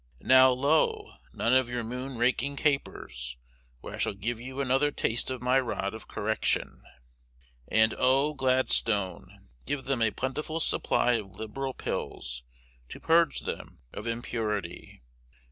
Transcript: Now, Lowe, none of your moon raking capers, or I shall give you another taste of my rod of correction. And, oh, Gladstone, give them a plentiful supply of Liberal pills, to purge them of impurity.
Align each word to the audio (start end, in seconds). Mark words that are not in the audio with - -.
Now, 0.23 0.49
Lowe, 0.51 1.13
none 1.31 1.53
of 1.53 1.69
your 1.69 1.83
moon 1.83 2.17
raking 2.17 2.55
capers, 2.55 3.37
or 3.83 3.93
I 3.93 3.97
shall 3.99 4.15
give 4.15 4.39
you 4.41 4.59
another 4.59 4.89
taste 4.89 5.29
of 5.29 5.43
my 5.43 5.59
rod 5.59 5.93
of 5.93 6.07
correction. 6.07 6.81
And, 7.67 7.93
oh, 7.95 8.33
Gladstone, 8.33 9.47
give 9.67 9.83
them 9.83 10.01
a 10.01 10.09
plentiful 10.09 10.59
supply 10.59 11.19
of 11.21 11.29
Liberal 11.37 11.75
pills, 11.75 12.41
to 12.89 12.99
purge 12.99 13.41
them 13.41 13.77
of 13.93 14.07
impurity. 14.07 15.03